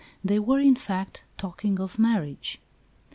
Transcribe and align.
They 0.23 0.39
were, 0.39 0.57
in 0.59 0.75
fact, 0.75 1.21
talking 1.37 1.79
of 1.79 1.99
marriage. 1.99 2.59